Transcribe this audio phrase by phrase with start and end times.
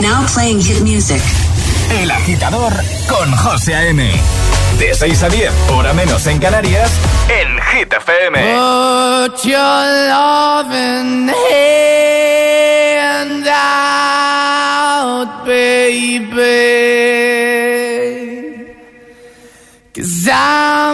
[0.00, 1.22] Now playing hit music.
[2.00, 2.72] El agitador
[3.08, 4.10] con José A.M.
[4.78, 6.90] De 6 a 10, hora menos en Canarias,
[7.28, 8.38] en Hit FM.
[8.40, 16.32] Put your loving hand out, baby.
[19.94, 20.93] Cause I'm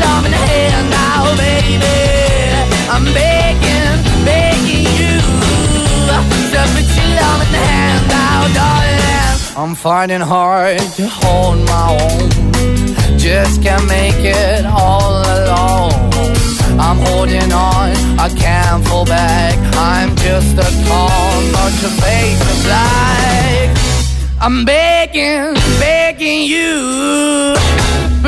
[0.00, 1.98] your hand now, baby.
[2.94, 3.94] I'm begging,
[4.24, 5.16] begging you
[6.52, 7.18] to put your
[7.68, 8.02] hand
[8.54, 9.04] darling.
[9.56, 13.18] I'm finding hard to hold my own.
[13.18, 15.92] Just can't make it all alone.
[16.78, 19.56] I'm holding on, I can't fall back.
[19.76, 23.78] I'm just a call, not to face the black.
[24.40, 27.54] I'm begging, begging you.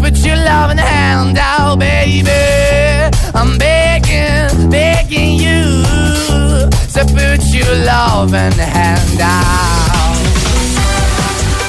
[0.00, 2.30] put your hand out, baby.
[7.14, 7.74] Put your
[8.28, 9.84] hand out.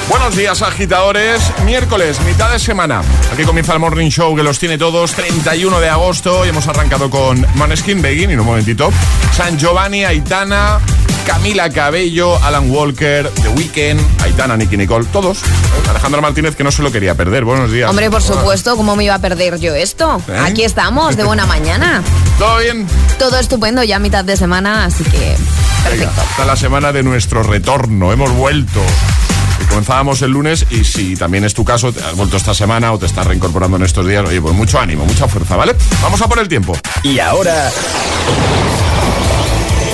[0.08, 1.42] Buenos días, agitadores.
[1.64, 3.02] Miércoles, mitad de semana.
[3.32, 5.12] Aquí comienza el Morning Show que los tiene todos.
[5.12, 8.90] 31 de agosto y hemos arrancado con Maneskin Begin, en un momentito.
[9.32, 10.80] San Giovanni, Aitana,
[11.26, 14.00] Camila Cabello, Alan Walker, The Weeknd,
[14.36, 15.38] Aitana, Nicky Nicole, todos.
[15.88, 17.46] Alejandra Martínez que no se lo quería perder.
[17.46, 17.88] Buenos días.
[17.88, 20.20] Hombre, por supuesto, ¿cómo me iba a perder yo esto?
[20.28, 20.38] ¿Eh?
[20.38, 22.02] Aquí estamos, de buena mañana.
[22.38, 22.86] ¿Todo bien?
[23.18, 26.22] Todo estupendo, ya mitad de semana, así que Venga, perfecto.
[26.32, 28.12] está la semana de nuestro retorno.
[28.12, 28.82] Hemos vuelto.
[29.70, 32.98] Comenzábamos el lunes y si también es tu caso, te has vuelto esta semana o
[32.98, 35.74] te estás reincorporando en estos días, oye, pues mucho ánimo, mucha fuerza, ¿vale?
[36.02, 36.76] Vamos a por el tiempo.
[37.02, 37.70] Y ahora.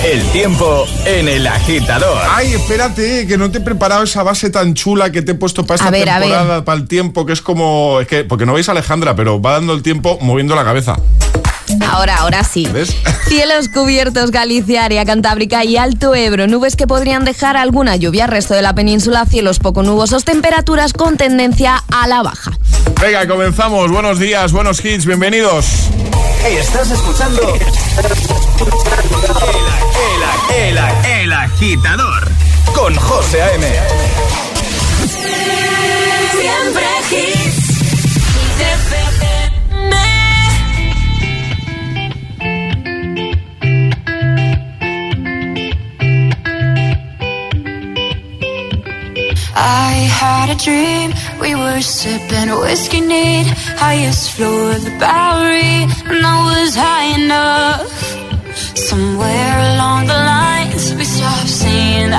[0.03, 2.17] El tiempo en el agitador.
[2.29, 5.65] Ay, espérate, que no te he preparado esa base tan chula que te he puesto
[5.65, 8.01] para esta ver, temporada, para el tiempo, que es como.
[8.01, 10.97] Es que, porque no veis a Alejandra, pero va dando el tiempo moviendo la cabeza.
[11.89, 12.67] Ahora, ahora sí.
[12.73, 12.93] ¿Ves?
[13.27, 16.47] Cielos cubiertos, Galicia, área cantábrica y Alto Ebro.
[16.47, 18.27] Nubes que podrían dejar alguna lluvia.
[18.27, 22.51] Resto de la península, cielos poco nubosos, temperaturas con tendencia a la baja.
[23.01, 23.89] Venga, comenzamos.
[23.89, 25.65] Buenos días, buenos hits, bienvenidos.
[26.45, 27.53] Estás escuchando.
[30.55, 32.27] El, el agitador
[32.75, 33.65] con José A.M.
[36.31, 37.63] Siempre hits.
[49.55, 53.45] I had a dream, we were sipping whiskey neat,
[53.77, 58.22] highest floor of the Bowery, and I was high enough.
[58.75, 62.11] Somewhere along the lines, we stopped seeing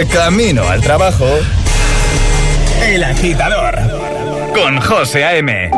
[0.00, 1.26] De camino al trabajo.
[2.82, 3.76] El agitador.
[4.54, 5.70] Con José A.M.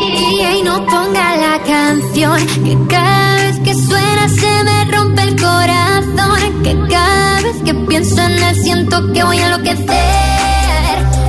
[0.00, 6.62] DJ no ponga la canción que cada vez que suena se me rompe el corazón
[6.64, 9.86] que cada vez que pienso en él siento que voy a enloquecer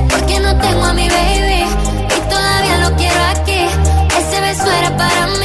[0.08, 1.64] porque no tengo a mi baby
[2.16, 3.60] y todavía lo quiero aquí
[4.20, 5.37] ese beso era para mí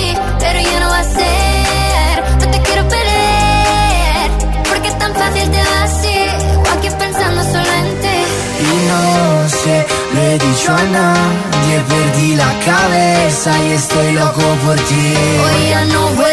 [8.93, 15.13] no sé, lo he dicho a nadie, perdí la cabeza y estoy loco por ti.
[15.43, 16.32] Hoy ya no vuelan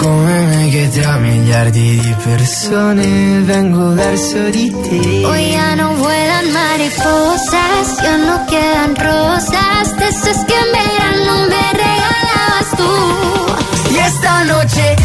[0.00, 5.24] Come me che tra miliardi di persone vengo verso di te.
[5.24, 11.64] Hoy ya no vuelan mariposas, ya no quedan rosas, de esas que en verano me
[11.82, 13.94] regalabas tú.
[13.94, 14.96] Y esta noche,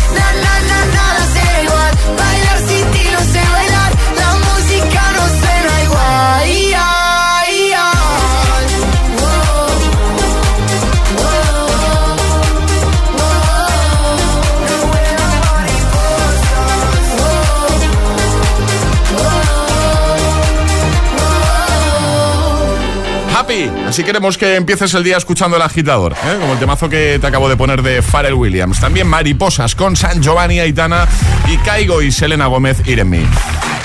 [23.92, 26.38] Así queremos que empieces el día escuchando el agitador, ¿eh?
[26.40, 28.80] como el temazo que te acabo de poner de Pharrell Williams.
[28.80, 31.10] También Mariposas con San Giovanni Aitana
[31.52, 33.26] y Caigo y Selena Gómez Iremi.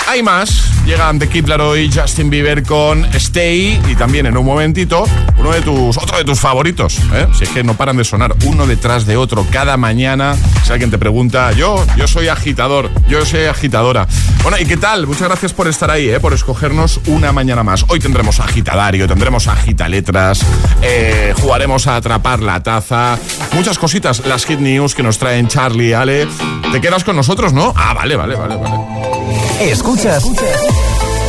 [0.09, 5.03] Hay más, llegan The Kid Laroi, Justin Bieber con Stay y también en un momentito
[5.37, 6.97] uno de tus, otro de tus favoritos.
[7.13, 7.27] ¿eh?
[7.37, 10.37] Si es que no paran de sonar uno detrás de otro cada mañana.
[10.63, 14.07] Si alguien te pregunta, yo, yo soy agitador, yo soy agitadora.
[14.43, 15.07] Bueno, ¿y qué tal?
[15.07, 16.21] Muchas gracias por estar ahí, ¿eh?
[16.21, 17.83] por escogernos una mañana más.
[17.89, 20.39] Hoy tendremos agitadario, tendremos agitaletras,
[20.83, 23.19] eh, jugaremos a atrapar la taza,
[23.51, 26.29] muchas cositas, las hit news que nos traen Charlie y Ale.
[26.71, 27.73] ¿Te quedas con nosotros, no?
[27.75, 29.16] Ah, vale, vale, vale, vale.
[29.59, 30.23] Escuchas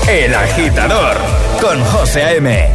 [0.07, 1.17] El agitador
[1.63, 2.71] con José A.M.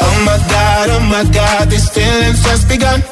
[0.00, 3.02] Oh my god, oh my god, these feelings just begun.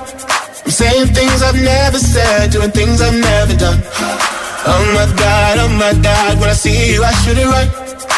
[0.64, 3.82] I'm saying things I've never said, doing things I've never done.
[4.66, 7.83] Oh my god, oh my god, when I see you, I should it right.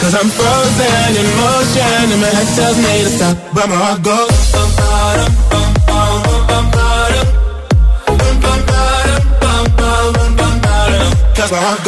[0.00, 4.02] Cause I'm frozen in motion and my head tells me to stop, but my heart
[4.02, 4.50] goes.
[8.40, 9.24] bum, ba-dum, bum, bum.
[11.36, 11.80] Cause my heart.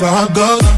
[0.00, 0.77] that's how go.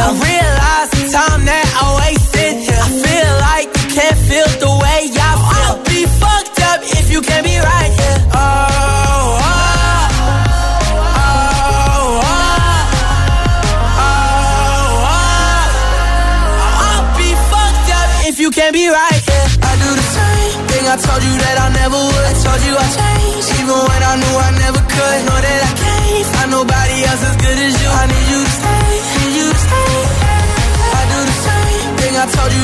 [0.00, 2.54] I realize the time that I wasted.
[2.72, 5.60] I feel like you can't feel the way I feel.
[5.60, 8.18] I'll be fucked up if you can't be right here.
[8.32, 8.40] Oh,
[9.44, 10.08] oh,
[11.04, 12.20] oh,
[14.00, 14.20] oh,
[14.80, 15.20] oh.
[16.80, 19.46] I'll be fucked up if you can't be right here.
[19.62, 22.24] I do the same thing I told you that I never would.
[22.24, 25.18] I told you I changed, even when I knew I never could.
[25.28, 27.88] Know that I can't find nobody else as good as you.
[27.90, 28.26] I need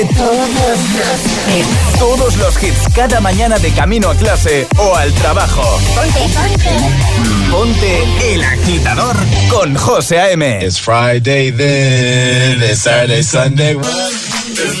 [0.00, 5.62] Ponte todos, todos los hits cada mañana de camino a clase o al trabajo.
[5.94, 6.70] Ponte, ponte.
[7.50, 9.16] Ponte el agitador
[9.50, 10.64] con José A.M.
[10.64, 13.76] It's Friday then, it's Saturday, Sunday.
[13.76, 14.80] It's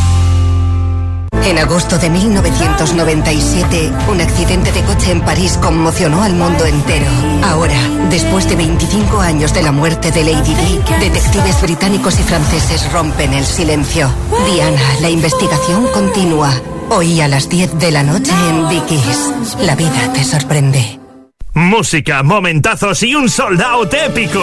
[1.43, 7.07] En agosto de 1997, un accidente de coche en París conmocionó al mundo entero.
[7.43, 7.77] Ahora,
[8.09, 13.33] después de 25 años de la muerte de Lady Di, detectives británicos y franceses rompen
[13.33, 14.09] el silencio.
[14.53, 16.53] Diana, la investigación continúa.
[16.89, 19.33] Hoy a las 10 de la noche en Dickies.
[19.61, 21.00] La vida te sorprende.
[21.53, 24.41] Música, momentazos y un sold out épico.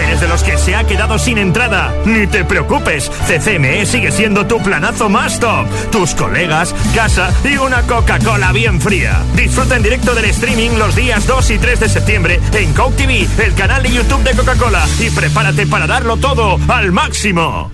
[0.00, 1.92] ¿Eres de los que se ha quedado sin entrada?
[2.04, 5.66] Ni te preocupes, CCME sigue siendo tu planazo más top.
[5.90, 9.20] Tus colegas, casa y una Coca-Cola bien fría.
[9.34, 13.28] Disfruta en directo del streaming los días 2 y 3 de septiembre en Coke TV,
[13.44, 14.86] el canal de YouTube de Coca-Cola.
[15.00, 17.72] Y prepárate para darlo todo al máximo.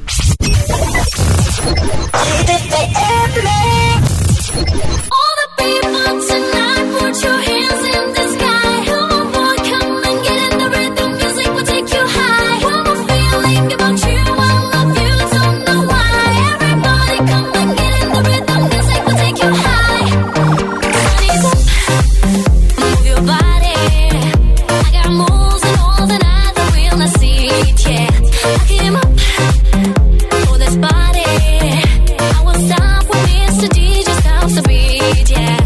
[35.28, 35.56] yeah,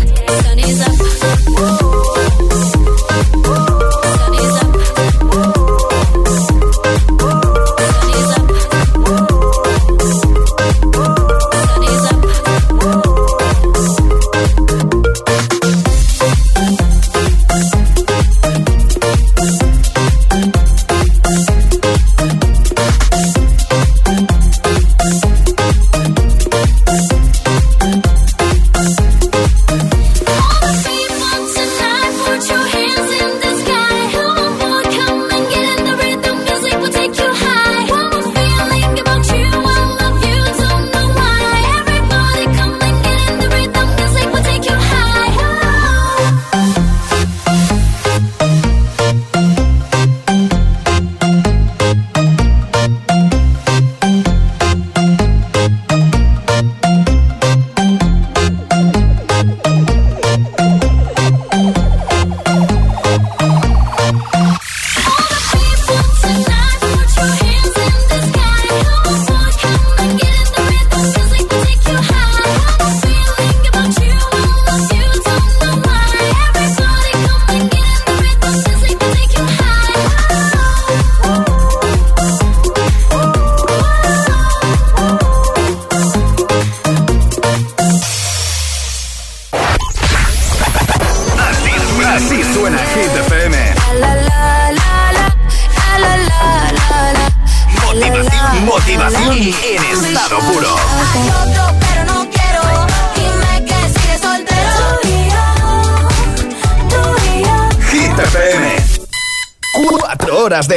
[0.43, 1.24] sun is up.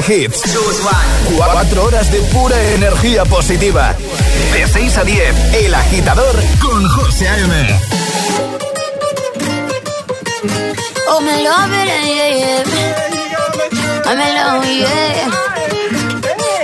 [0.08, 0.42] Hits.
[1.38, 3.96] 4 horas de pura energía positiva.
[4.54, 7.80] De 6 a 10, El Agitador con José A.M.
[11.10, 12.64] Oh, me love it, yeah, yeah.
[14.06, 15.30] I'm alone, yeah.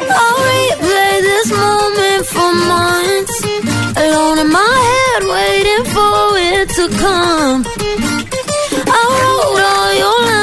[0.10, 3.44] I'll replay this moment for months.
[3.98, 7.66] Alone in my head, waiting for it to come.
[8.88, 10.43] I wrote all your lines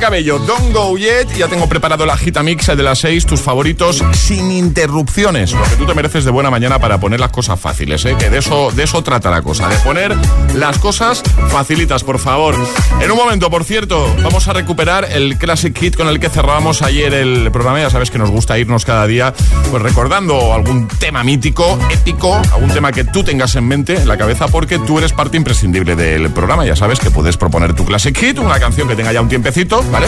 [0.00, 1.36] Cabello, Don't Go Yet.
[1.36, 5.52] Ya tengo preparado la gita mix de las 6, tus favoritos sin interrupciones.
[5.52, 8.16] Lo que tú te mereces de buena mañana para poner las cosas fáciles, ¿eh?
[8.18, 10.16] que de eso, de eso trata la cosa, de poner
[10.54, 12.54] las cosas facilitas, por favor.
[13.00, 16.80] En un momento, por cierto, vamos a recuperar el Classic Hit con el que cerrábamos
[16.80, 17.80] ayer el programa.
[17.80, 19.34] Ya sabes que nos gusta irnos cada día
[19.70, 24.16] pues recordando algún tema mítico, épico, algún tema que tú tengas en mente, en la
[24.16, 26.64] cabeza, porque tú eres parte imprescindible del programa.
[26.64, 29.84] Ya sabes que puedes proponer tu Classic Hit, una canción que tenga ya un tiempecito,
[29.90, 30.06] ¿vale?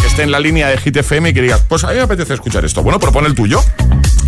[0.00, 2.02] Que esté en la línea de Hit FM y que digas, pues a mí me
[2.02, 2.82] apetece escuchar esto.
[2.82, 3.62] Bueno, propone el tuyo.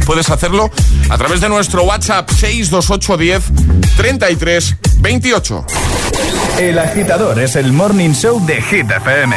[0.06, 0.70] Puedes hacerlo
[1.10, 3.42] a través de nuestro WhatsApp 628 10
[3.96, 5.66] 33 28.
[6.58, 9.36] El Agitador es el morning show de Hit FM.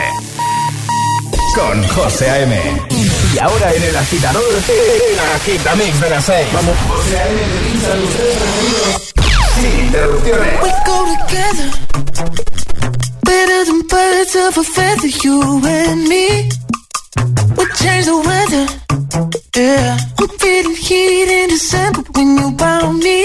[1.55, 2.59] Con José A.M.
[3.33, 6.47] Y ahora en el Agitador, el Agitamix de las 6.
[6.53, 7.41] Vamos, José A.M.
[9.55, 10.53] Sin interrupciones.
[10.61, 12.64] We go together
[13.35, 15.37] better than birds of a feather, you
[15.77, 16.27] and me.
[17.57, 18.65] We change the weather,
[19.61, 19.97] yeah.
[20.19, 23.21] I'm feeling heat in December when you found me.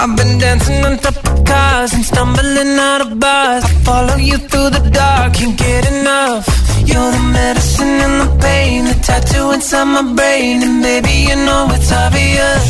[0.00, 3.64] I've been dancing on top of cars and stumbling out of bars.
[3.70, 6.44] I follow you through the dark, can't get enough.
[6.90, 11.62] You're the medicine and the pain, the tattoo inside my brain, and baby you know
[11.76, 12.64] it's obvious.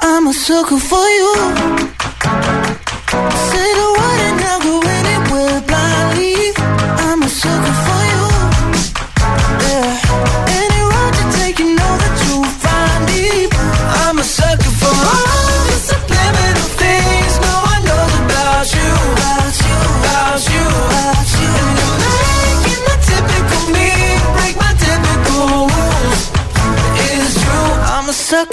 [0.00, 1.97] I'm a sucker for you.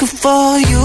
[0.06, 0.85] For you.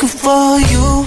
[0.00, 1.06] I'm a sucker for you.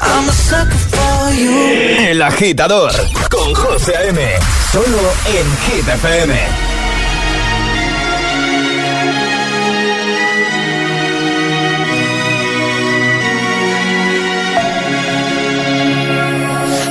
[0.00, 2.10] I'm a sucker for you.
[2.10, 2.92] El agitador
[3.28, 4.20] con José A.M.
[4.70, 6.34] Solo en Hit FM.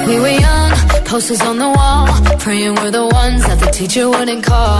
[0.07, 0.71] We were young,
[1.05, 2.07] posters on the wall,
[2.39, 4.79] praying we're the ones that the teacher wouldn't call.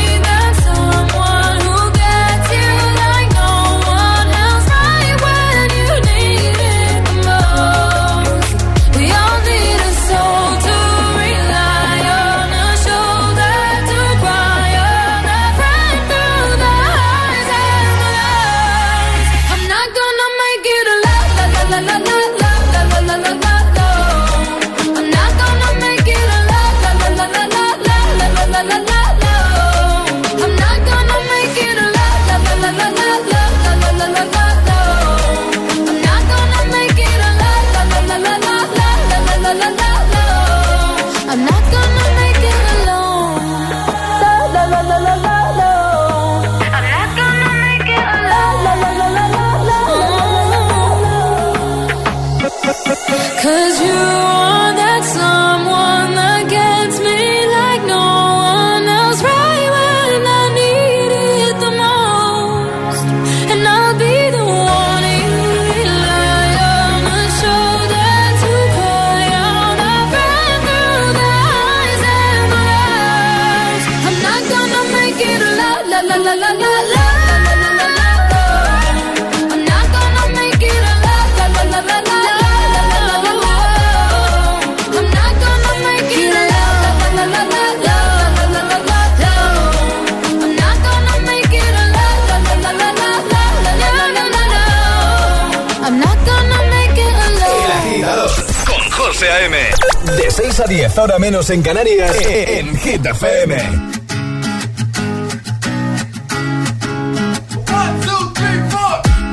[100.61, 103.55] a 10, ahora menos en Canarias, en Hit FM.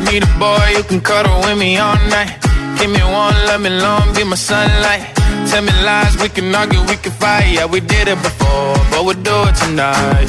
[0.04, 2.32] Need a boy you can cuddle with me all night.
[2.78, 5.02] Give me one, let me long, be my sunlight.
[5.50, 7.52] Tell me lies, we can argue, we can fight.
[7.52, 10.28] Yeah, we did it before, but we'll do it tonight.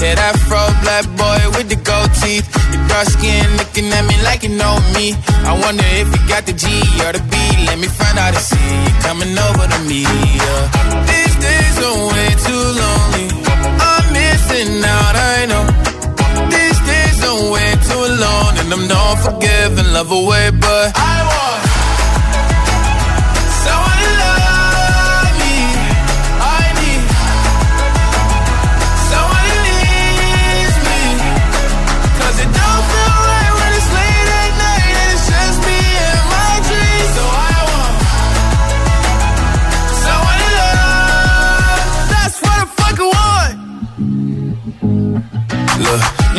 [0.00, 2.46] Yeah, that fro black boy with the gold teeth.
[2.72, 5.14] Your dark skin looking at me like you know me.
[5.44, 6.66] I wonder if you got the G
[7.04, 7.57] or the B.
[7.78, 10.02] Let me find out and see you coming over to me.
[10.02, 10.62] Yeah.
[11.06, 13.26] These days are way too lonely.
[13.78, 15.64] I'm missing out, I know.
[16.50, 21.67] These days are way too alone, and I'm not forgiving, love away, but I want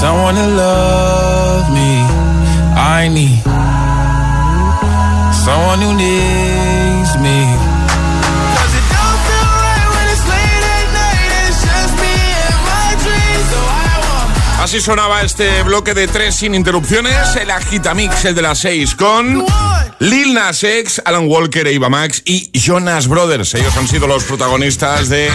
[0.00, 1.90] someone to love me.
[2.76, 3.42] I need
[5.44, 7.38] someone who needs me.
[8.54, 12.60] 'Cause it don't feel right when it's late at night and it's just me and
[12.72, 13.46] my dreams.
[13.52, 18.42] So I want Así sonaba este bloque de tres sin interrupciones, el Agitamix, el de
[18.42, 19.44] las seis, con
[20.00, 23.54] Lil Nas X, Alan Walker, Eva Max y Jonas Brothers.
[23.54, 25.28] Ellos han sido los protagonistas de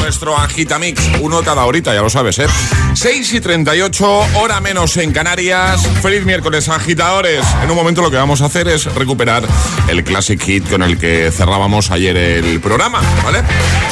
[0.00, 2.46] nuestro Agitamix, uno cada horita, ya lo sabes, ¿eh?
[2.94, 5.86] 6 y 38, hora menos en Canarias.
[6.02, 7.44] Feliz miércoles, agitadores.
[7.62, 9.44] En un momento lo que vamos a hacer es recuperar
[9.88, 13.42] el Classic Hit con el que cerrábamos ayer el programa, ¿vale?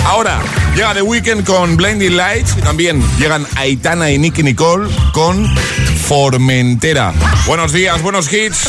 [0.05, 0.41] Ahora
[0.75, 5.47] llega The Weeknd con Blinding Lights y también llegan Aitana y Nicky Nicole con
[6.09, 7.13] Formentera.
[7.47, 8.69] Buenos días, buenos hits.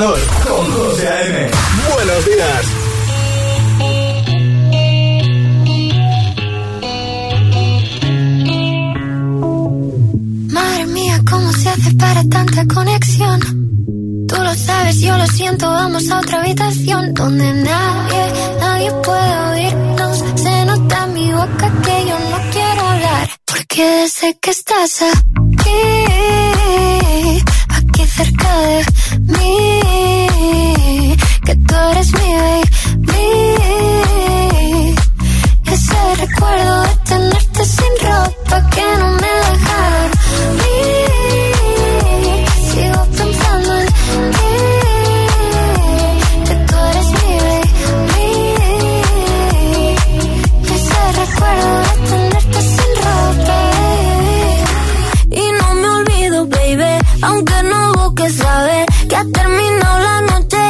[0.00, 0.39] agitador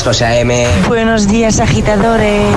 [0.00, 0.66] días, José A.M.
[0.88, 2.56] Buenos días, agitadores.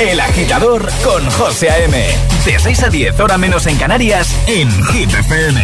[0.00, 2.06] El agitador con José A.M.
[2.44, 5.60] De 6 a 10, hora menos en Canarias, en Hit FM.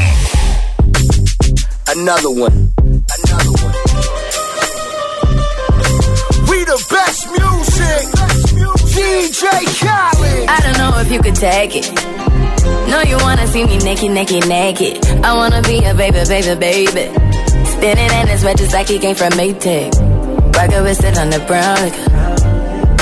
[1.95, 2.73] Another one.
[3.25, 3.75] Another one.
[6.49, 8.09] We the best music.
[8.95, 9.47] DJ
[9.81, 10.49] Khaled.
[10.49, 11.91] I don't know if you could take it.
[12.89, 15.05] No, you wanna see me naked, naked, naked.
[15.25, 17.28] I wanna be a baby, baby, baby.
[17.79, 19.95] Spinning in his red just like he came from Maytag.
[20.57, 21.79] Rocket with it on the brown.
[21.79, 21.95] Like,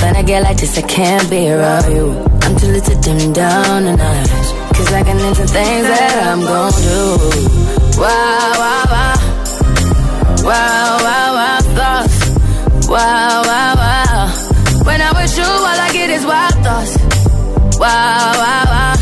[0.03, 2.13] when I get like this, I can't be around you.
[2.43, 4.29] I'm too little to dim down the night.
[4.77, 7.01] Cause I can into things that I'm gon' do.
[7.97, 9.17] Wow, wow, wow.
[10.45, 12.17] Wow, wow, wow, thoughts.
[12.87, 14.29] Wow, wow, wow.
[14.85, 16.93] When I'm with you, all I get is wild thoughts.
[17.81, 18.97] Wow, wow, wow.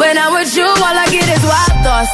[0.00, 2.13] When I'm with you, all I get is wild thoughts.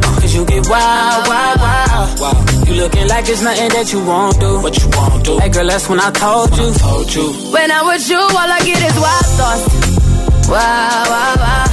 [0.00, 2.20] Cause you get wild, wild, wild.
[2.20, 2.68] wild.
[2.68, 4.60] You looking like there's nothing that you won't do.
[4.60, 5.38] What you won't do.
[5.38, 6.72] Hey girl, that's when I told you.
[6.74, 7.26] Told you.
[7.52, 9.64] When I'm with you, all I get is wild thoughts.
[10.48, 11.66] Wow, wow, wow.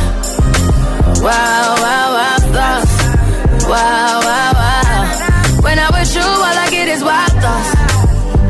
[1.22, 2.94] Wow, wow, wow, thoughts.
[3.68, 5.62] Wow, wow, wow.
[5.64, 7.72] When I'm with you, all I get is wild thoughts.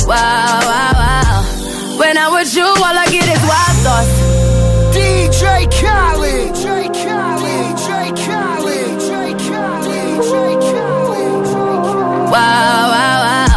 [0.06, 1.98] Wow, wow, wow.
[2.00, 4.14] When I'm with you, all I get is wild thoughts.
[4.96, 6.19] DJ Khaled.
[12.40, 13.48] Wow, wow, wow.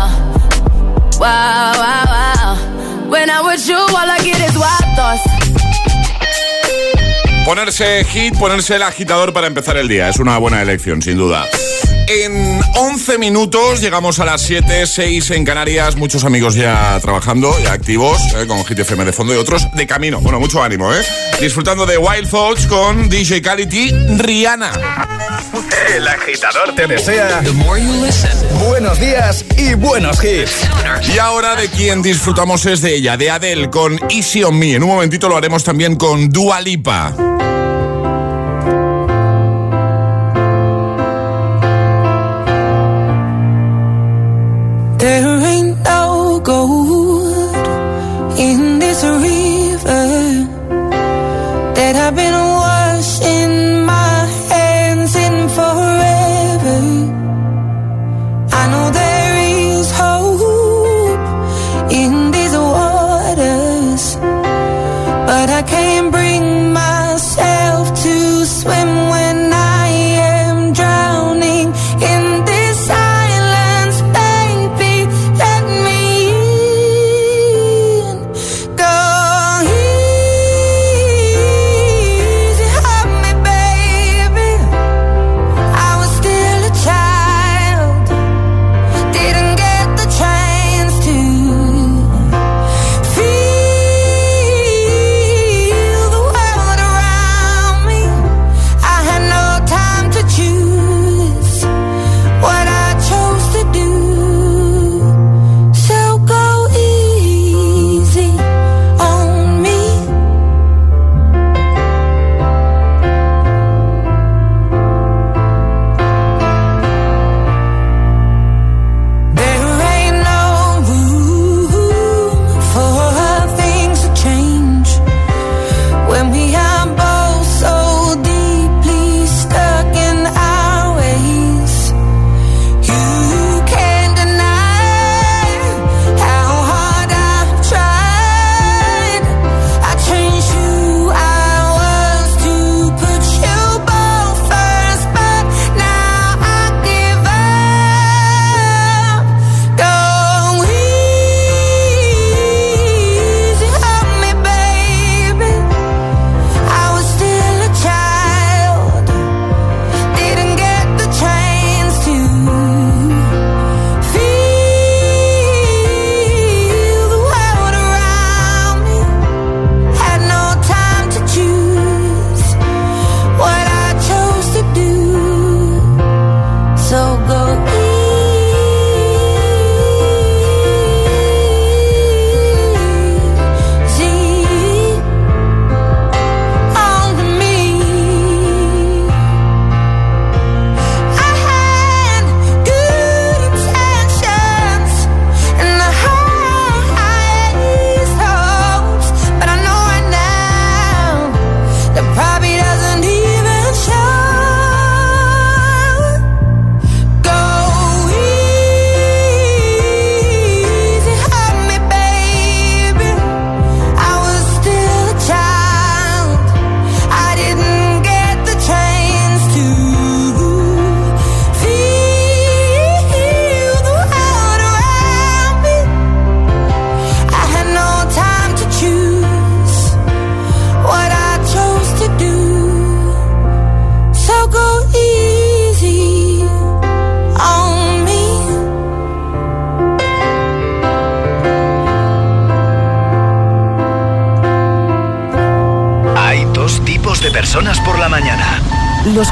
[1.20, 3.09] Wow, wow, wow.
[3.09, 5.22] When I'm with you, all I get is wild thoughts.
[7.45, 10.09] Ponerse hit, ponerse el agitador para empezar el día.
[10.09, 11.47] Es una buena elección, sin duda.
[12.07, 15.96] En 11 minutos llegamos a las 7, 6 en Canarias.
[15.96, 19.86] Muchos amigos ya trabajando, ya activos, eh, con Hit FM de fondo y otros de
[19.86, 20.20] camino.
[20.20, 21.03] Bueno, mucho ánimo, ¿eh?
[21.40, 25.09] Disfrutando de Wild Thoughts con DJ Khaled y Rihanna.
[25.94, 27.42] El agitador te desea
[28.66, 30.68] buenos días y buenos hits.
[31.14, 34.74] Y ahora de quien disfrutamos es de ella, de Adele, con Easy on Me.
[34.74, 37.14] En un momentito lo haremos también con Dua Lipa.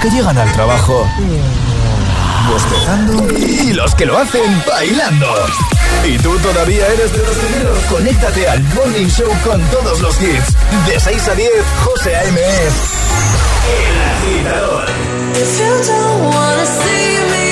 [0.01, 1.07] que llegan al trabajo
[2.51, 5.26] bostezando y los que lo hacen bailando.
[6.05, 7.78] Y tú todavía eres de los primeros.
[7.84, 10.55] Conéctate al Morning Show con todos los hits.
[10.86, 11.51] De 6 a 10,
[11.84, 12.40] José A.M.
[13.78, 14.88] El agitador.
[15.34, 17.49] If you don't wanna see me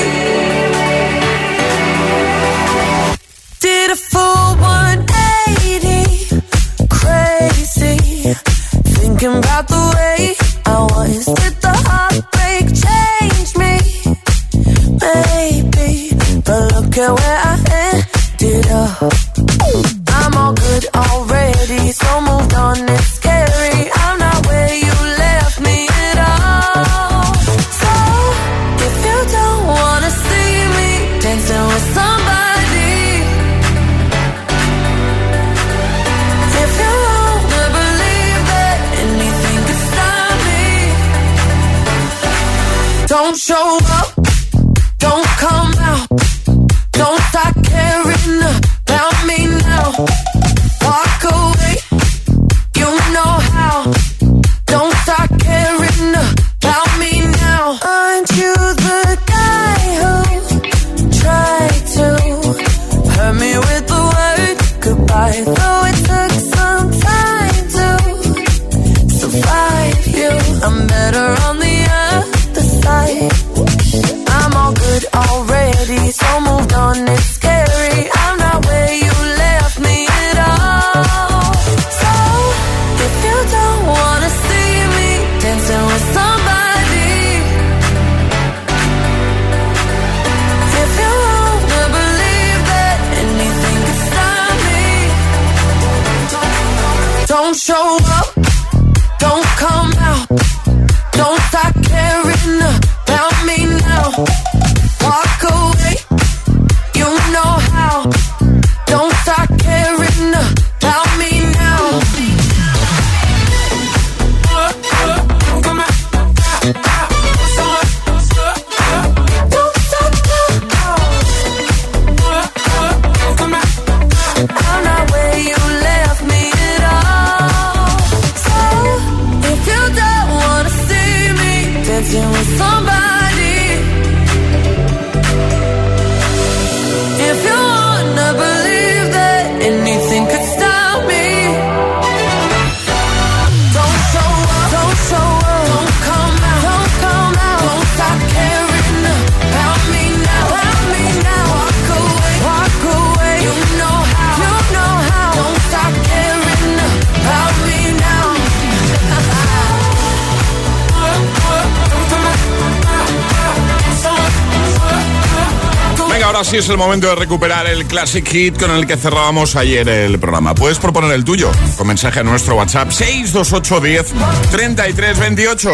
[166.53, 170.18] y es el momento de recuperar el Classic Hit con el que cerrábamos ayer el
[170.18, 170.55] programa.
[170.55, 174.14] Puedes proponer el tuyo con mensaje a nuestro WhatsApp 628 10
[174.51, 175.70] 33 28.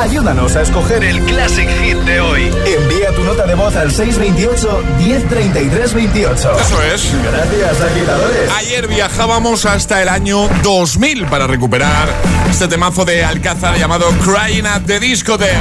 [0.00, 2.42] Ayúdanos a escoger el Classic Hit de hoy.
[2.66, 6.36] Envía tu nota de voz al 628 10 33 28.
[6.60, 7.12] Eso es.
[7.22, 8.50] Gracias, agitadores.
[8.58, 12.08] Ayer viajábamos hasta el año 2000 para recuperar
[12.50, 15.56] este temazo de Alcázar llamado Crying at the Discotheque.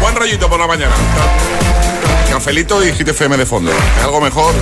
[0.00, 0.94] Buen rollito por la mañana.
[2.40, 3.70] Rafaelito y GTFM de fondo.
[4.02, 4.54] Algo mejor.